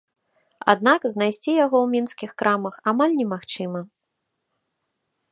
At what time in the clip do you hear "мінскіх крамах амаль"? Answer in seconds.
1.95-3.13